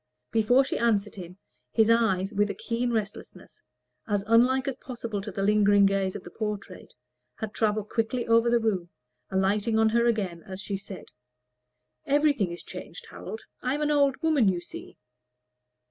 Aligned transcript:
Before 0.31 0.63
she 0.63 0.79
answered 0.79 1.13
him, 1.13 1.37
his 1.71 1.91
eyes, 1.91 2.33
with 2.33 2.49
a 2.49 2.55
keen 2.55 2.91
restlessness, 2.91 3.61
as 4.07 4.23
unlike 4.25 4.67
as 4.67 4.75
possible 4.77 5.21
to 5.21 5.31
the 5.31 5.43
lingering 5.43 5.85
gaze 5.85 6.15
of 6.15 6.23
the 6.23 6.31
portrait, 6.31 6.95
had 7.35 7.53
travelled 7.53 7.89
quickly 7.89 8.25
over 8.25 8.49
the 8.49 8.57
room, 8.57 8.89
alighting 9.29 9.77
on 9.77 9.89
her 9.89 10.07
as 10.07 10.59
she 10.59 10.75
said 10.75 11.05
"Everything 12.07 12.51
is 12.51 12.63
changed, 12.63 13.05
Harold. 13.11 13.41
I 13.61 13.75
am 13.75 13.81
an 13.83 13.91
old 13.91 14.17
woman, 14.23 14.49
you 14.49 14.59
see." 14.59 14.97